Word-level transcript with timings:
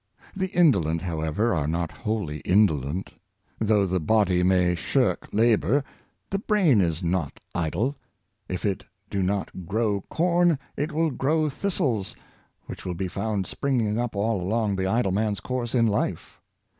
The 0.35 0.47
indolent, 0.47 0.99
however, 1.03 1.53
are 1.53 1.67
not 1.67 1.91
wholly 1.91 2.39
indolent. 2.39 3.13
Though 3.59 3.85
the 3.85 3.99
body 3.99 4.41
may 4.41 4.73
shirk 4.73 5.27
labor, 5.31 5.83
the 6.31 6.39
brain 6.39 6.81
is 6.81 7.03
not 7.03 7.39
idle. 7.53 7.95
If 8.49 8.65
it 8.65 8.83
do 9.11 9.21
not 9.21 9.67
grow 9.67 10.01
corn, 10.09 10.57
it 10.75 10.91
will 10.91 11.11
grow 11.11 11.51
thistles, 11.51 12.15
which 12.65 12.83
will 12.83 12.95
be 12.95 13.07
found 13.09 13.45
springing 13.45 13.99
up 13.99 14.15
all 14.15 14.41
along 14.41 14.75
the 14.75 14.87
idle 14.87 15.11
man's 15.11 15.39
course 15.39 15.75
in 15.75 15.85
life. 15.85 16.41